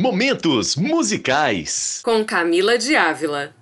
[0.00, 2.00] Momentos musicais.
[2.04, 3.52] Com Camila de Ávila.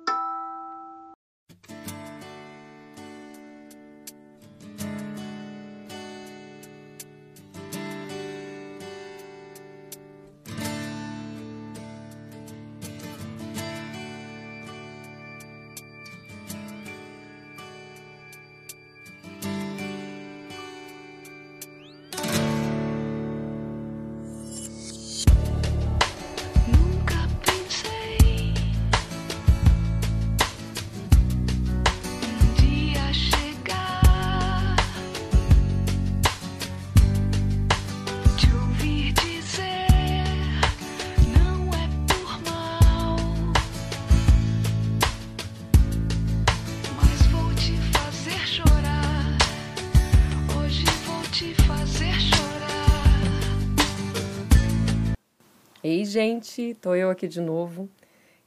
[55.88, 57.88] Ei, gente, tô eu aqui de novo,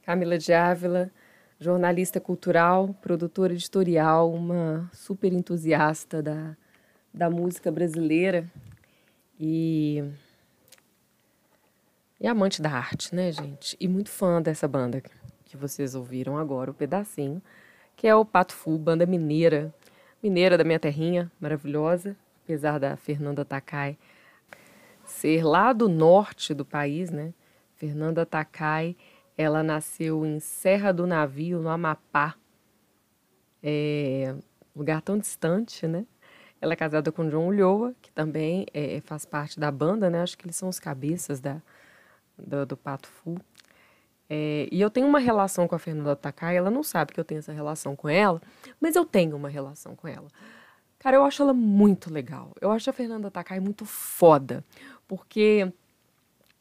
[0.02, 1.10] Camila de Ávila,
[1.58, 6.54] jornalista cultural, produtora editorial, uma super entusiasta da,
[7.14, 8.46] da música brasileira
[9.40, 10.04] e,
[12.20, 13.74] e amante da arte, né, gente?
[13.80, 15.02] E muito fã dessa banda
[15.46, 17.40] que vocês ouviram agora, o pedacinho,
[17.96, 19.74] que é o Pato Fu, banda mineira,
[20.22, 23.96] mineira da minha terrinha, maravilhosa, apesar da Fernanda Takai
[25.20, 27.34] ser lá do norte do país, né?
[27.76, 28.96] Fernanda Takai,
[29.36, 32.34] ela nasceu em Serra do Navio, no Amapá,
[33.62, 34.34] é,
[34.74, 36.06] lugar tão distante, né?
[36.58, 40.22] Ela é casada com John Ulloa, que também é, faz parte da banda, né?
[40.22, 41.60] Acho que eles são os cabeças da,
[42.38, 43.36] do, do Pato Fu.
[44.28, 47.24] É, e eu tenho uma relação com a Fernanda Takai, ela não sabe que eu
[47.24, 48.40] tenho essa relação com ela,
[48.80, 50.28] mas eu tenho uma relação com ela.
[50.98, 52.52] Cara, eu acho ela muito legal.
[52.60, 54.62] Eu acho a Fernanda Takai muito foda
[55.10, 55.66] porque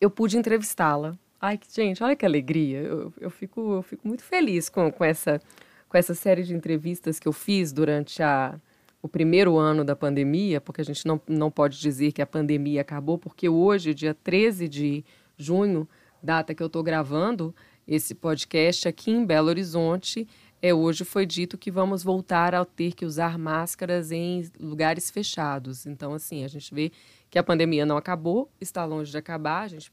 [0.02, 1.16] eu pude entrevistá-la.
[1.40, 2.80] Ai, gente, olha que alegria.
[2.80, 5.40] Eu, eu, fico, eu fico muito feliz com, com, essa,
[5.88, 8.60] com essa série de entrevistas que eu fiz durante a,
[9.04, 12.82] o primeiro ano da pandemia, porque a gente não, não pode dizer que a pandemia
[12.82, 15.06] acabou, porque hoje, dia 13 de
[15.38, 15.88] junho,
[16.22, 17.54] data que eu estou gravando
[17.88, 20.28] esse podcast aqui em Belo Horizonte,
[20.62, 25.86] é, hoje foi dito que vamos voltar a ter que usar máscaras em lugares fechados.
[25.86, 26.92] Então, assim, a gente vê
[27.30, 29.92] que a pandemia não acabou, está longe de acabar, a gente,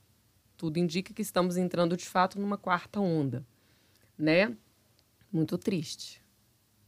[0.56, 3.44] tudo indica que estamos entrando de fato numa quarta onda,
[4.18, 4.56] né?
[5.30, 6.22] Muito triste,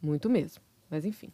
[0.00, 1.33] muito mesmo, mas enfim.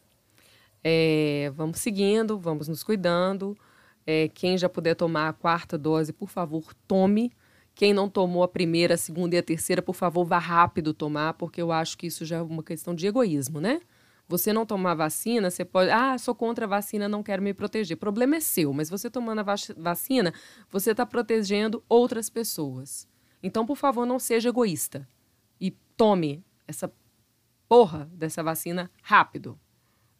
[0.83, 3.57] É, vamos seguindo, vamos nos cuidando.
[4.05, 7.31] É, quem já puder tomar a quarta dose, por favor, tome.
[7.75, 11.33] Quem não tomou a primeira, a segunda e a terceira, por favor, vá rápido tomar,
[11.33, 13.81] porque eu acho que isso já é uma questão de egoísmo, né?
[14.27, 15.91] Você não tomar vacina, você pode.
[15.91, 17.95] Ah, sou contra a vacina, não quero me proteger.
[17.95, 20.33] O problema é seu, mas você tomando a vacina,
[20.71, 23.07] você está protegendo outras pessoas.
[23.43, 25.07] Então, por favor, não seja egoísta.
[25.61, 26.91] E tome essa
[27.67, 29.59] porra dessa vacina rápido.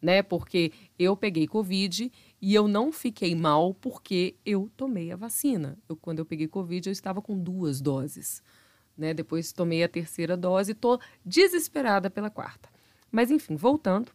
[0.05, 0.21] Né?
[0.21, 5.79] Porque eu peguei Covid e eu não fiquei mal porque eu tomei a vacina.
[5.89, 8.43] Eu, quando eu peguei Covid, eu estava com duas doses.
[8.95, 9.15] Né?
[9.15, 12.69] Depois tomei a terceira dose e estou desesperada pela quarta.
[13.11, 14.11] Mas, enfim, voltando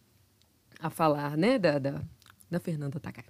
[0.79, 2.01] a falar, né, da, da,
[2.49, 3.25] da Fernanda Takai.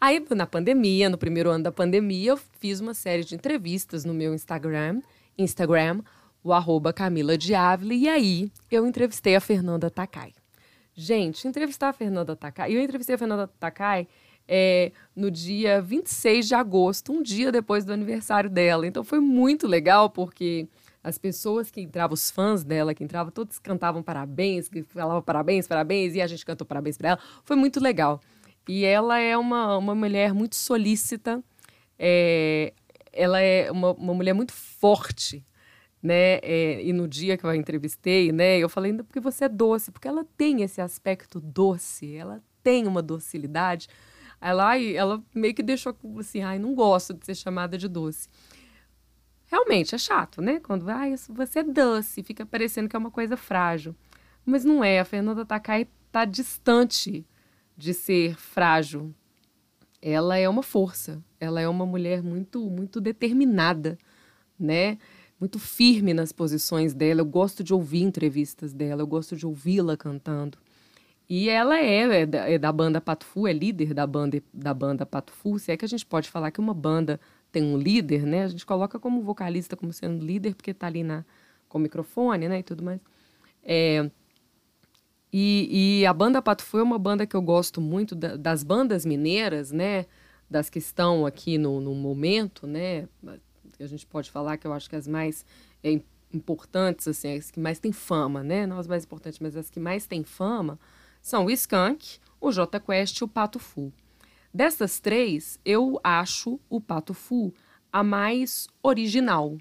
[0.00, 4.14] Aí, na pandemia, no primeiro ano da pandemia, eu fiz uma série de entrevistas no
[4.14, 5.02] meu Instagram,
[5.36, 6.02] Instagram,
[6.40, 10.32] o arroba Camila e aí eu entrevistei a Fernanda Takai.
[10.98, 14.08] Gente, entrevistar a Fernanda Takai, eu entrevistei a Fernanda Takai
[14.48, 18.86] é, no dia 26 de agosto, um dia depois do aniversário dela.
[18.86, 20.66] Então foi muito legal, porque
[21.04, 26.14] as pessoas que entravam, os fãs dela que entravam, todos cantavam parabéns, falavam parabéns, parabéns,
[26.14, 27.18] e a gente cantou parabéns para ela.
[27.44, 28.18] Foi muito legal.
[28.66, 31.44] E ela é uma, uma mulher muito solícita,
[31.98, 32.72] é,
[33.12, 35.44] ela é uma, uma mulher muito forte,
[36.06, 36.38] né?
[36.42, 39.90] É, e no dia que eu a entrevistei, né, eu falei, porque você é doce,
[39.90, 43.88] porque ela tem esse aspecto doce, ela tem uma docilidade.
[44.40, 48.28] Ela, ela meio que deixou assim, ai, não gosto de ser chamada de doce.
[49.46, 50.60] Realmente é chato, né?
[50.60, 53.94] Quando ah, você é doce, fica parecendo que é uma coisa frágil.
[54.44, 55.00] Mas não é.
[55.00, 57.26] A Fernanda Takai está distante
[57.76, 59.12] de ser frágil.
[60.00, 61.22] Ela é uma força.
[61.40, 63.98] Ela é uma mulher muito, muito determinada,
[64.58, 64.98] né?
[65.38, 67.20] Muito firme nas posições dela.
[67.20, 70.58] Eu gosto de ouvir entrevistas dela, eu gosto de ouvi-la cantando.
[71.28, 75.04] E ela é, é, da, é da banda Patufu, é líder da banda, da banda
[75.04, 75.58] Patufu.
[75.58, 78.44] Se é que a gente pode falar que uma banda tem um líder, né?
[78.44, 81.24] A gente coloca como vocalista como sendo líder porque está ali na,
[81.68, 82.60] com o microfone, né?
[82.60, 83.00] E tudo mais.
[83.62, 84.08] É,
[85.32, 89.04] e, e, a banda Patufu é uma banda que eu gosto muito da, das bandas
[89.04, 90.06] mineiras, né?
[90.48, 93.08] Das que estão aqui no, no momento, né?
[93.80, 95.44] A gente pode falar que eu acho que as mais
[95.82, 96.00] é,
[96.32, 98.66] importantes, assim, as que mais têm fama, né?
[98.66, 100.78] Não as mais importantes, mas as que mais têm fama
[101.20, 103.92] são o Skank, o J Quest e o Pato Fu.
[104.52, 107.52] Dessas três, eu acho o Pato Fu
[107.92, 109.56] a mais original,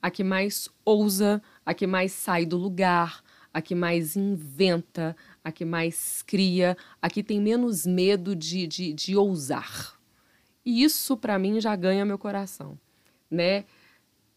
[0.00, 3.22] a que mais ousa, a que mais sai do lugar,
[3.52, 8.92] a que mais inventa, a que mais cria, a que tem menos medo de, de,
[8.92, 9.98] de ousar.
[10.64, 12.78] E isso, para mim, já ganha meu coração,
[13.32, 13.64] né?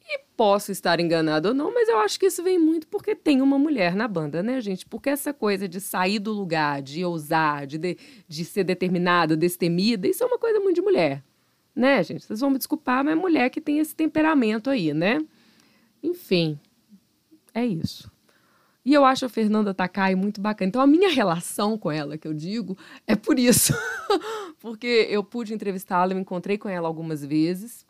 [0.07, 3.41] E posso estar enganado ou não, mas eu acho que isso vem muito porque tem
[3.41, 4.85] uma mulher na banda, né, gente?
[4.85, 7.97] Porque essa coisa de sair do lugar, de ousar, de, de,
[8.27, 11.23] de ser determinada, destemida, isso é uma coisa muito de mulher,
[11.75, 12.23] né, gente?
[12.23, 15.19] Vocês vão me desculpar, mas é mulher que tem esse temperamento aí, né?
[16.03, 16.59] Enfim,
[17.53, 18.11] é isso.
[18.85, 20.67] E eu acho a Fernanda Takai muito bacana.
[20.67, 22.77] Então, a minha relação com ela, que eu digo,
[23.07, 23.73] é por isso.
[24.59, 27.83] porque eu pude entrevistá-la, eu encontrei com ela algumas vezes.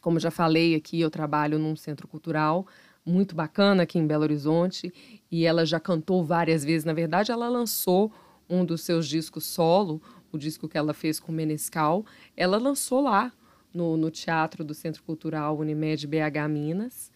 [0.00, 2.66] Como já falei aqui, eu trabalho num centro cultural
[3.08, 4.92] muito bacana aqui em Belo Horizonte
[5.30, 6.84] e ela já cantou várias vezes.
[6.84, 8.12] Na verdade, ela lançou
[8.48, 10.00] um dos seus discos solo,
[10.30, 12.04] o disco que ela fez com Menescal,
[12.36, 13.32] ela lançou lá
[13.72, 17.10] no, no Teatro do Centro Cultural Unimed BH Minas.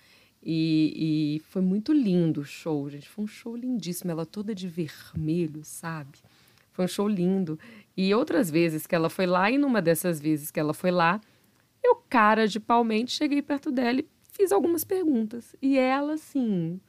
[0.44, 3.08] E, e, foi muito lindo o show, gente.
[3.08, 4.10] Foi um show lindíssimo.
[4.10, 6.18] Ela toda de vermelho, sabe?
[6.72, 7.58] Foi um show lindo.
[7.96, 11.20] E outras vezes que ela foi lá, e numa dessas vezes que ela foi lá,
[11.82, 15.54] eu, cara de palmente, cheguei perto dela e fiz algumas perguntas.
[15.60, 16.80] E ela, assim,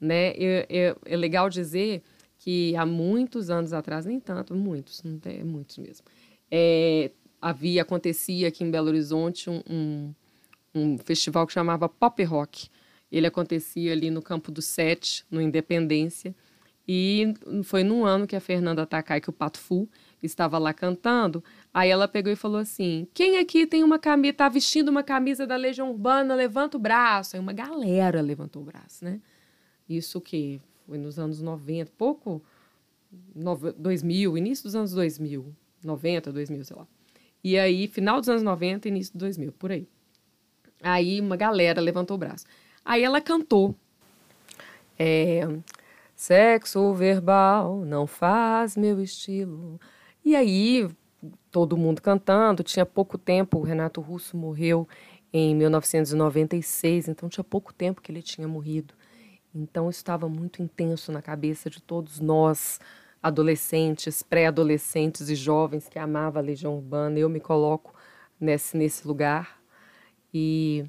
[0.00, 0.28] Né?
[0.30, 2.02] É, é, é legal dizer
[2.38, 6.06] que há muitos anos atrás, nem tanto, muitos, não tem, muitos mesmo,
[6.50, 10.14] é, havia, acontecia aqui em Belo Horizonte um, um
[10.74, 12.68] um festival que chamava Pop Rock.
[13.10, 16.34] Ele acontecia ali no Campo do Sete, no Independência.
[16.86, 19.88] E foi num ano que a Fernanda Takai, que o Pato Fu,
[20.22, 21.42] estava lá cantando.
[21.72, 25.46] Aí ela pegou e falou assim: Quem aqui tem uma camisa, tá vestindo uma camisa
[25.46, 27.36] da Legião Urbana, levanta o braço.
[27.36, 29.20] Aí uma galera levantou o braço, né?
[29.88, 32.42] Isso que foi nos anos 90, pouco
[33.76, 36.86] 2000, início dos anos 2000, 90, 2000, sei lá.
[37.44, 39.86] E aí, final dos anos 90, início de 2000, por aí.
[40.82, 42.44] Aí uma galera levantou o braço.
[42.84, 43.74] Aí ela cantou.
[44.98, 45.46] É,
[46.14, 49.80] Sexo verbal não faz meu estilo.
[50.24, 50.88] E aí,
[51.50, 52.62] todo mundo cantando.
[52.62, 54.86] Tinha pouco tempo, o Renato Russo morreu
[55.32, 58.94] em 1996, então tinha pouco tempo que ele tinha morrido.
[59.54, 62.78] Então estava muito intenso na cabeça de todos nós,
[63.22, 67.18] adolescentes, pré-adolescentes e jovens que amavam a Legião Urbana.
[67.18, 67.94] Eu me coloco
[68.38, 69.61] nesse, nesse lugar.
[70.32, 70.84] E,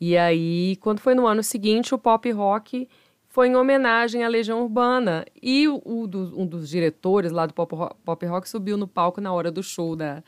[0.00, 2.88] e aí, quando foi no ano seguinte, o pop rock
[3.28, 5.24] foi em homenagem à Legião Urbana.
[5.42, 9.50] E o, um dos diretores lá do Pop Pop Rock subiu no palco na hora
[9.50, 10.22] do show da,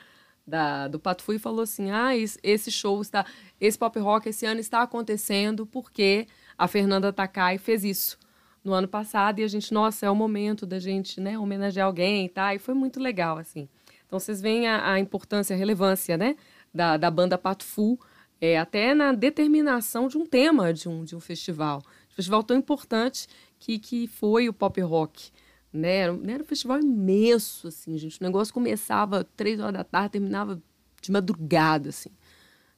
[0.46, 3.26] da, do Pato Fu e falou assim: ah, esse show está.
[3.60, 8.18] Esse pop rock esse ano está acontecendo porque a Fernanda Takai fez isso
[8.64, 12.28] no ano passado e a gente, nossa, é o momento da gente né, homenagear alguém,
[12.28, 12.54] tá?
[12.54, 13.68] E foi muito legal, assim.
[14.06, 16.36] Então vocês veem a, a importância, a relevância, né,
[16.72, 17.98] da, da banda Pato Fu,
[18.44, 21.82] é, até na determinação de um tema de um, de um festival.
[22.10, 23.26] Um festival tão importante
[23.58, 25.30] que, que foi o pop rock.
[25.72, 25.96] Né?
[25.96, 28.20] Era, era um festival imenso, assim, gente.
[28.20, 30.62] O negócio começava três horas da tarde, terminava
[31.00, 32.10] de madrugada, assim.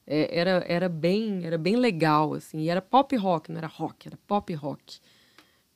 [0.06, 2.60] É, era, era, bem, era bem legal, assim.
[2.60, 5.00] E era pop rock, não era rock, era pop rock.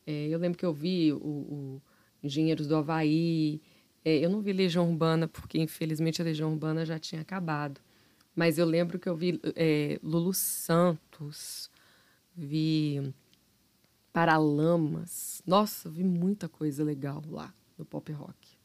[0.06, 1.82] É, eu lembro que eu vi o, o
[2.22, 3.60] Engenheiros do Havaí.
[4.04, 7.80] É, eu não vi Legião Urbana, porque infelizmente a Legião Urbana já tinha acabado.
[8.34, 11.70] Mas eu lembro que eu vi é, Lulu Santos,
[12.34, 13.12] vi
[14.12, 15.42] Paralamas.
[15.46, 18.58] Nossa, vi muita coisa legal lá no pop rock.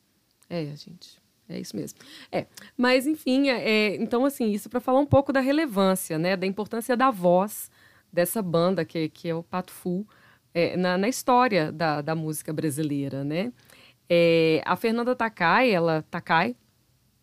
[0.49, 1.99] É, gente, é isso mesmo.
[2.31, 6.35] É, mas enfim, é, é então assim, isso para falar um pouco da relevância, né,
[6.35, 7.69] da importância da voz
[8.11, 10.07] dessa banda que, que é o Pato Fu
[10.53, 13.51] é, na, na, história da, da música brasileira, né?
[14.09, 16.55] É, a Fernanda Takai, ela Takai,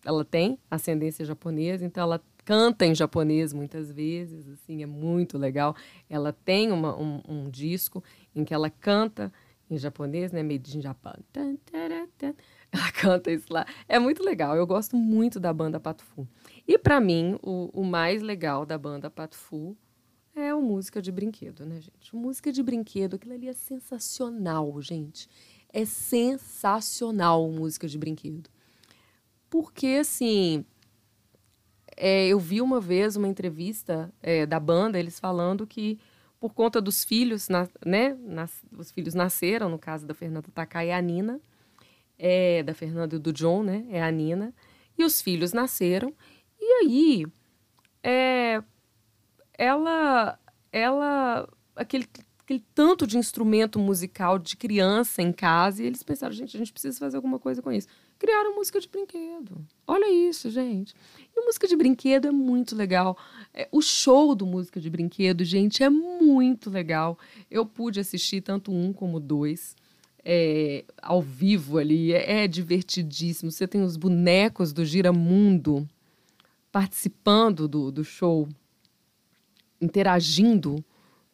[0.04, 5.76] ela tem ascendência japonesa, então ela canta em japonês muitas vezes, assim, é muito legal.
[6.08, 8.02] Ela tem uma, um, um, disco
[8.34, 9.32] em que ela canta
[9.70, 11.14] em japonês, né, Made in Japan.
[11.34, 13.66] Ela canta isso lá.
[13.88, 16.26] É muito legal, eu gosto muito da banda Pato Fu.
[16.66, 19.76] E para mim, o, o, mais legal da banda Pato Fu
[20.34, 22.14] é o música de brinquedo, né, gente?
[22.14, 25.28] música de brinquedo, aquilo ali é sensacional, gente.
[25.72, 28.50] É sensacional música de brinquedo.
[29.48, 30.64] Porque, assim,
[31.96, 35.98] é, eu vi uma vez uma entrevista é, da banda, eles falando que
[36.40, 40.88] por conta dos filhos, na, né, nas, os filhos nasceram, no caso da Fernanda Takai
[40.88, 41.40] e a Nina,
[42.18, 44.52] é, da Fernanda e do John, né, é a Nina,
[44.98, 46.12] e os filhos nasceram,
[46.60, 47.26] e aí,
[48.02, 48.62] é,
[49.56, 50.38] ela,
[50.72, 52.08] ela, aquele,
[52.44, 56.72] aquele tanto de instrumento musical de criança em casa, e eles pensaram, gente, a gente
[56.72, 57.88] precisa fazer alguma coisa com isso
[58.22, 59.66] criaram música de brinquedo.
[59.84, 60.94] Olha isso, gente.
[61.36, 63.18] E música de brinquedo é muito legal.
[63.52, 67.18] É, o show do música de brinquedo, gente, é muito legal.
[67.50, 69.74] Eu pude assistir tanto um como dois.
[70.24, 73.50] É, ao vivo ali, é, é divertidíssimo.
[73.50, 75.88] Você tem os bonecos do Giramundo
[76.70, 78.48] participando do, do show,
[79.80, 80.76] interagindo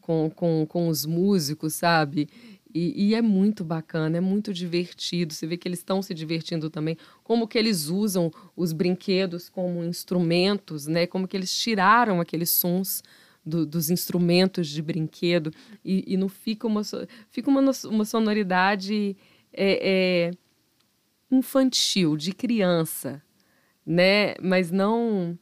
[0.08, 2.30] com, com, com os músicos, sabe?
[2.74, 5.34] E, e, é muito bacana, é muito divertido.
[5.34, 6.96] Você vê que eles estão se divertindo também.
[7.22, 11.06] Como que eles usam os brinquedos como instrumentos, né?
[11.06, 13.02] Como que eles tiraram aqueles sons
[13.44, 15.52] do, dos instrumentos de brinquedo
[15.84, 16.82] e, e não fica uma
[17.28, 19.14] fica uma, uma sonoridade
[19.52, 20.30] é, é,
[21.30, 23.22] infantil, de criança,
[23.84, 24.36] né?
[24.40, 25.38] Mas não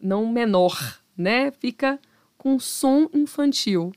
[0.00, 1.50] não menor, né?
[1.50, 1.98] Fica
[2.40, 3.92] com som infantil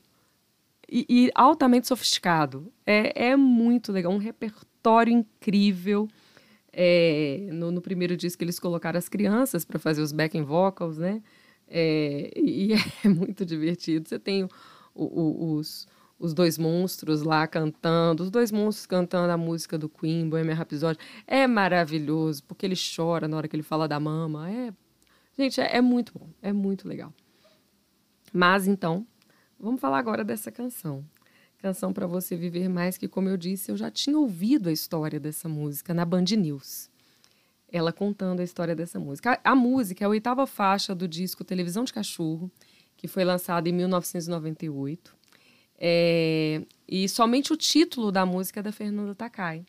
[0.86, 2.70] e, e altamente sofisticado.
[2.84, 6.06] É, é muito legal, um repertório incrível.
[6.70, 11.22] É, no, no, primeiro disco eles colocaram as crianças para fazer os backing vocals, né?
[11.66, 14.06] É, e é muito divertido.
[14.06, 14.50] Você tem o,
[14.94, 20.28] o, os, os dois monstros lá cantando, os dois monstros cantando a música do Queen,
[20.28, 20.98] Bohemian Rhapsody.
[21.26, 24.50] É maravilhoso, porque ele chora na hora que ele fala da mama.
[24.50, 24.70] É,
[25.34, 27.10] gente, é, é muito bom, é muito legal.
[28.34, 29.06] Mas então,
[29.64, 31.02] Vamos falar agora dessa canção.
[31.56, 35.18] Canção para você viver mais que, como eu disse, eu já tinha ouvido a história
[35.18, 36.90] dessa música na Band News.
[37.72, 39.40] Ela contando a história dessa música.
[39.42, 42.50] A, a música é a oitava faixa do disco Televisão de Cachorro,
[42.94, 45.16] que foi lançado em 1998.
[45.78, 49.64] É, e somente o título da música é da Fernanda Takai.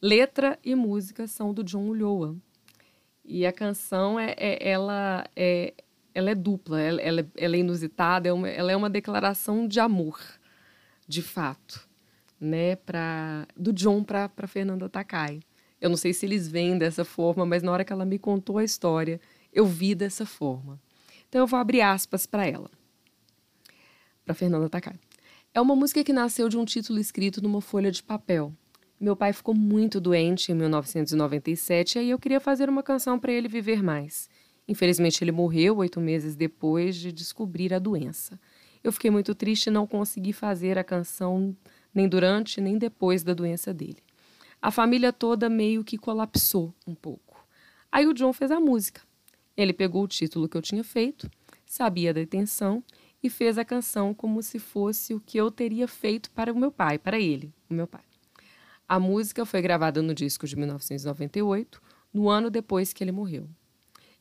[0.00, 2.36] Letra e música são do John Ulloa.
[3.24, 5.74] E a canção é, é ela é,
[6.14, 9.80] ela é dupla, ela, ela, ela é inusitada, é uma, ela é uma declaração de
[9.80, 10.20] amor,
[11.06, 11.88] de fato,
[12.40, 15.40] né, pra, do John para Fernanda Takai.
[15.80, 18.58] Eu não sei se eles veem dessa forma, mas na hora que ela me contou
[18.58, 19.20] a história,
[19.52, 20.80] eu vi dessa forma.
[21.28, 22.70] Então eu vou abrir aspas para ela,
[24.24, 24.94] para Fernanda Takai.
[25.54, 28.54] É uma música que nasceu de um título escrito numa folha de papel.
[28.98, 33.32] Meu pai ficou muito doente em 1997 e aí eu queria fazer uma canção para
[33.32, 34.30] ele viver mais.
[34.72, 38.40] Infelizmente, ele morreu oito meses depois de descobrir a doença.
[38.82, 41.54] Eu fiquei muito triste e não consegui fazer a canção
[41.94, 43.98] nem durante nem depois da doença dele.
[44.62, 47.46] A família toda meio que colapsou um pouco.
[47.92, 49.02] Aí o John fez a música.
[49.54, 51.30] Ele pegou o título que eu tinha feito,
[51.66, 52.82] sabia da intenção
[53.22, 56.72] e fez a canção como se fosse o que eu teria feito para o meu
[56.72, 58.04] pai, para ele, o meu pai.
[58.88, 61.78] A música foi gravada no disco de 1998,
[62.10, 63.46] no ano depois que ele morreu.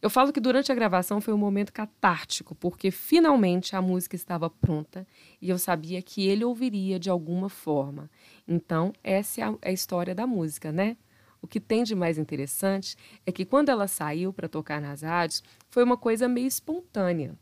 [0.01, 4.49] Eu falo que durante a gravação foi um momento catártico, porque finalmente a música estava
[4.49, 5.05] pronta
[5.39, 8.09] e eu sabia que ele ouviria de alguma forma.
[8.47, 10.97] Então, essa é a, é a história da música, né?
[11.39, 12.95] O que tem de mais interessante
[13.27, 17.35] é que quando ela saiu para tocar nas rádios, foi uma coisa meio espontânea.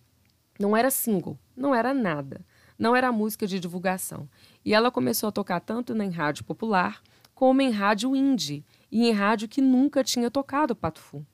[0.60, 2.46] Não era single, não era nada,
[2.78, 4.30] não era música de divulgação.
[4.66, 7.01] E ela começou a tocar tanto em rádio popular
[7.34, 11.25] como em rádio indie e em rádio que nunca tinha tocado Pato Fu.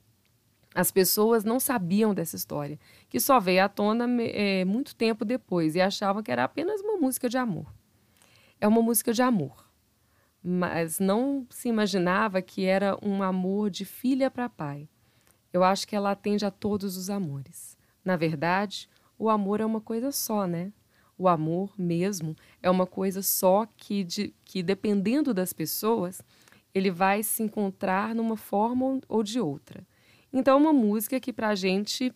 [0.75, 2.77] As pessoas não sabiam dessa história,
[3.07, 6.97] que só veio à tona é, muito tempo depois e achavam que era apenas uma
[6.97, 7.73] música de amor.
[8.59, 9.71] É uma música de amor,
[10.43, 14.89] mas não se imaginava que era um amor de filha para pai.
[15.53, 17.77] Eu acho que ela atende a todos os amores.
[18.03, 20.73] Na verdade, o amor é uma coisa só, né?
[21.17, 26.21] O amor mesmo é uma coisa só que, de, que dependendo das pessoas,
[26.73, 29.87] ele vai se encontrar numa forma ou de outra.
[30.37, 32.13] Então, é uma música que para a gente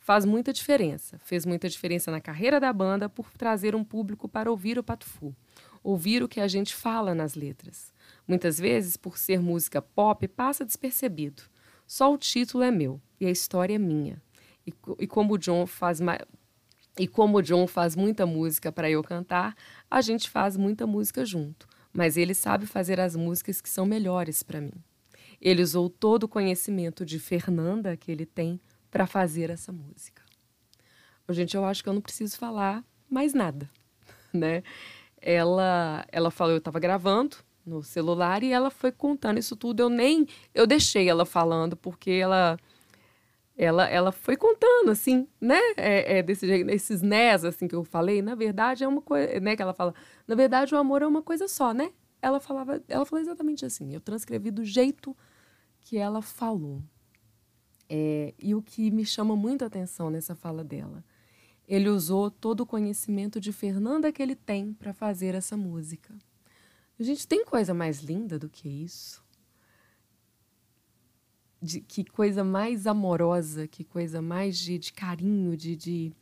[0.00, 1.20] faz muita diferença.
[1.20, 5.32] Fez muita diferença na carreira da banda por trazer um público para ouvir o Patufu,
[5.80, 7.94] ouvir o que a gente fala nas letras.
[8.26, 11.44] Muitas vezes, por ser música pop, passa despercebido.
[11.86, 14.20] Só o título é meu e a história é minha.
[14.66, 16.00] E, e como o John faz
[16.98, 19.54] e como o John faz muita música para eu cantar,
[19.88, 21.68] a gente faz muita música junto.
[21.92, 24.72] Mas ele sabe fazer as músicas que são melhores para mim.
[25.40, 30.22] Ele usou todo o conhecimento de Fernanda que ele tem para fazer essa música.
[31.30, 33.70] Gente, eu acho que eu não preciso falar mais nada,
[34.34, 34.62] né?
[35.20, 39.80] Ela, ela falou, eu estava gravando no celular e ela foi contando isso tudo.
[39.80, 42.58] Eu nem, eu deixei ela falando porque ela,
[43.56, 45.60] ela, ela foi contando assim, né?
[45.76, 48.22] É, é desse jeito, esses nés assim que eu falei.
[48.22, 49.54] Na verdade é uma coisa, né?
[49.54, 49.94] Que ela fala.
[50.26, 51.92] Na verdade o amor é uma coisa só, né?
[52.22, 53.94] Ela falava, ela falou exatamente assim.
[53.94, 55.16] Eu transcrevi do jeito
[55.80, 56.82] que ela falou.
[57.88, 61.04] É, e o que me chama muito a atenção nessa fala dela,
[61.66, 66.14] ele usou todo o conhecimento de Fernanda que ele tem para fazer essa música.
[66.98, 69.24] A gente tem coisa mais linda do que isso?
[71.60, 76.12] De, que coisa mais amorosa, que coisa mais de, de carinho, de, de,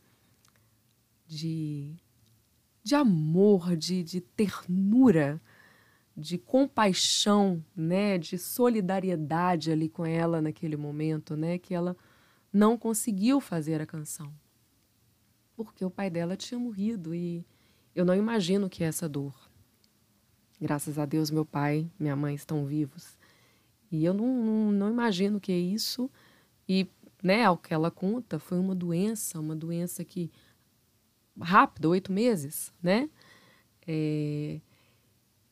[1.27, 1.97] de,
[2.83, 5.41] de amor, de, de ternura
[6.19, 11.97] de compaixão, né, de solidariedade ali com ela naquele momento, né, que ela
[12.53, 14.35] não conseguiu fazer a canção.
[15.55, 17.47] Porque o pai dela tinha morrido e
[17.95, 19.33] eu não imagino que é essa dor.
[20.61, 23.17] Graças a Deus meu pai, minha mãe estão vivos.
[23.91, 26.11] E eu não, não, não imagino que é isso.
[26.69, 26.89] E,
[27.23, 30.33] né, ao que ela conta, foi uma doença, uma doença que
[31.41, 33.09] rápida, oito meses, né?
[33.87, 34.61] É,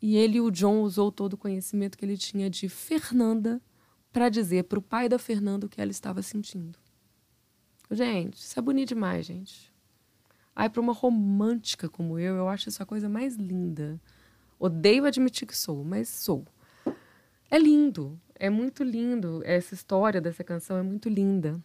[0.00, 3.60] e ele, o John, usou todo o conhecimento que ele tinha de Fernanda
[4.12, 6.78] para dizer para o pai da Fernanda o que ela estava sentindo.
[7.90, 9.72] Gente, isso é bonito demais, gente.
[10.54, 14.00] Ai, para uma romântica como eu, eu acho essa coisa mais linda.
[14.58, 16.46] Odeio admitir que sou, mas sou.
[17.50, 19.42] É lindo, é muito lindo.
[19.44, 21.62] Essa história dessa canção é muito linda.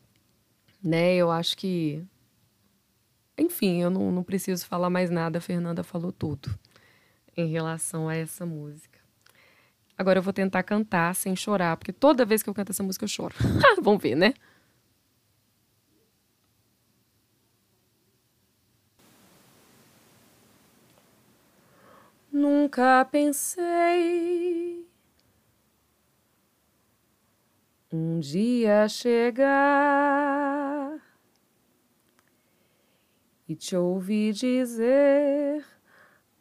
[0.83, 1.15] Né?
[1.15, 2.05] Eu acho que.
[3.37, 6.59] Enfim, eu não, não preciso falar mais nada, a Fernanda falou tudo
[7.35, 8.99] em relação a essa música.
[9.97, 13.05] Agora eu vou tentar cantar sem chorar, porque toda vez que eu canto essa música
[13.05, 13.35] eu choro.
[13.81, 14.33] Vamos ver, né?
[22.31, 24.87] Nunca pensei
[27.91, 29.51] um dia chegar
[33.47, 35.65] e te ouvir dizer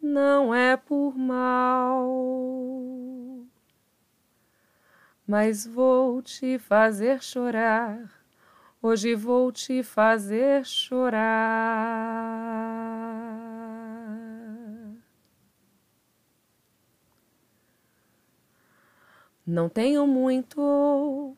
[0.00, 2.06] não é por mal,
[5.26, 8.10] mas vou te fazer chorar.
[8.82, 11.20] Hoje vou te fazer chorar.
[19.46, 21.36] Não tenho muito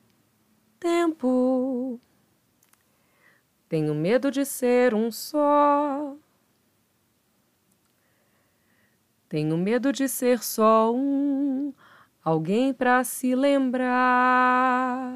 [0.78, 2.00] tempo.
[3.68, 6.16] Tenho medo de ser um só.
[9.32, 11.72] Tenho medo de ser só um,
[12.22, 15.10] alguém para se lembrar.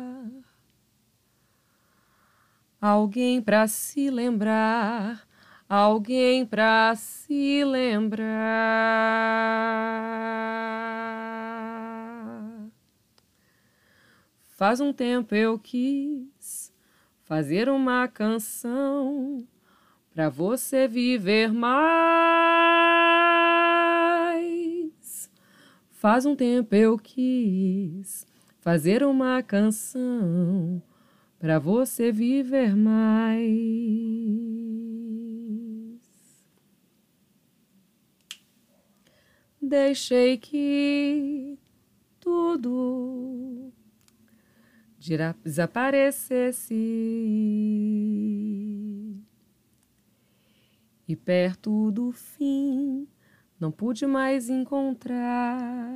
[2.80, 5.28] Alguém para se lembrar,
[5.68, 8.24] alguém para se lembrar.
[14.46, 16.72] Faz um tempo eu quis
[17.22, 19.46] fazer uma canção
[20.10, 22.85] para você viver mais.
[25.96, 28.26] Faz um tempo eu quis
[28.60, 30.82] fazer uma canção
[31.38, 33.40] para você viver mais.
[39.58, 41.58] Deixei que
[42.20, 43.72] tudo
[45.42, 46.74] desaparecesse
[51.08, 53.08] e perto do fim
[53.58, 55.88] não pude mais encontrar.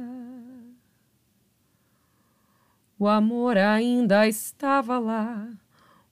[2.98, 5.48] O amor ainda estava lá,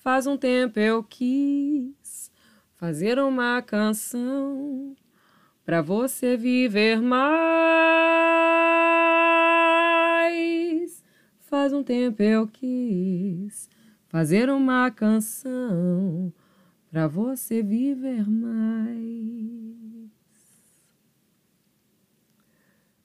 [0.01, 2.31] Faz um tempo eu quis
[2.75, 4.95] fazer uma canção
[5.65, 7.68] para você viver mais.
[11.79, 13.69] Um tempo eu quis
[14.09, 16.33] fazer uma canção
[16.91, 20.09] para você viver mais.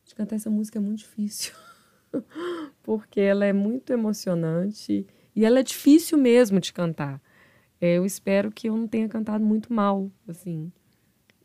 [0.04, 1.54] De cantar essa música é muito difícil,
[2.82, 5.06] porque ela é muito emocionante
[5.37, 7.22] e ela é difícil mesmo de cantar.
[7.80, 10.72] É, eu espero que eu não tenha cantado muito mal, assim.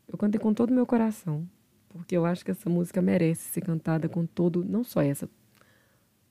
[0.08, 1.48] Eu cantei com todo o meu coração,
[1.90, 5.28] porque eu acho que essa música merece ser cantada com todo, não só essa,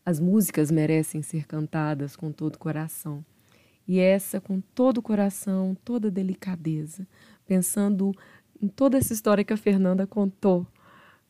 [0.09, 3.23] as músicas merecem ser cantadas com todo o coração.
[3.87, 7.07] E essa com todo o coração, toda delicadeza,
[7.45, 8.11] pensando
[8.59, 10.65] em toda essa história que a Fernanda contou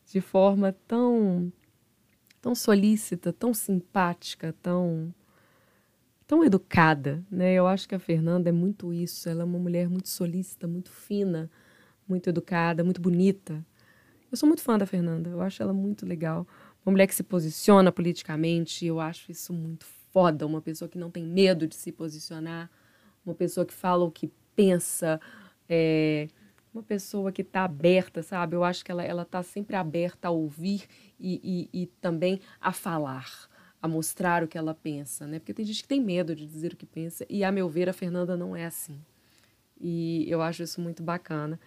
[0.06, 1.52] de forma tão
[2.42, 5.13] tão solícita, tão simpática, tão
[6.26, 7.54] tão educada, né?
[7.54, 10.89] Eu acho que a Fernanda é muito isso, ela é uma mulher muito solícita, muito
[10.89, 11.52] fina,
[12.08, 13.62] muito educada, muito bonita.
[14.32, 16.48] Eu sou muito fã da Fernanda, eu acho ela muito legal.
[16.89, 21.12] Uma mulher que se posiciona politicamente, eu acho isso muito foda, uma pessoa que não
[21.12, 22.67] tem medo de se posicionar,
[23.23, 25.21] uma pessoa que fala o que pensa,
[25.69, 26.28] é,
[26.73, 28.56] uma pessoa que está aberta, sabe?
[28.56, 30.88] Eu acho que ela ela está sempre aberta a ouvir
[31.19, 33.30] e, e, e, também a falar,
[33.80, 35.38] a mostrar o que ela pensa, né?
[35.38, 37.88] Porque tem gente que tem medo de dizer o que pensa e, a meu ver,
[37.88, 38.99] a Fernanda não é assim.
[39.80, 41.60] E eu acho isso muito bacana.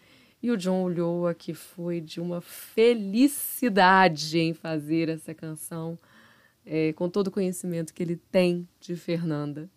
[0.42, 5.96] E o John Ulloa, que foi de uma felicidade em fazer essa canção,
[6.66, 9.70] é, com todo o conhecimento que ele tem de Fernanda.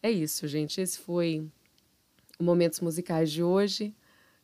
[0.00, 0.80] É isso, gente.
[0.80, 1.50] Esse foi
[2.38, 3.94] o Momentos Musicais de hoje.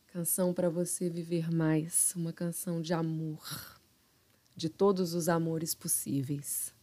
[0.07, 2.13] Canção para você viver mais.
[2.15, 3.79] Uma canção de amor.
[4.53, 6.73] De todos os amores possíveis.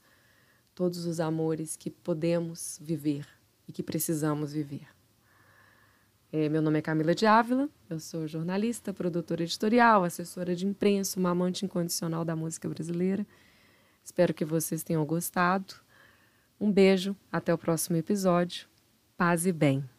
[0.75, 3.27] Todos os amores que podemos viver
[3.67, 4.98] e que precisamos viver.
[6.31, 11.19] É, meu nome é Camila de Ávila, eu sou jornalista, produtora editorial, assessora de imprensa,
[11.19, 13.27] uma amante incondicional da música brasileira.
[14.05, 15.75] Espero que vocês tenham gostado.
[16.61, 18.69] Um beijo, até o próximo episódio.
[19.17, 19.98] Paz e bem.